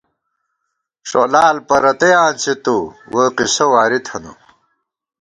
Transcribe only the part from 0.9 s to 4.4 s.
ݭولال پرَتَئ آنڅِی تُو، ووئی قصہ واری تھنہ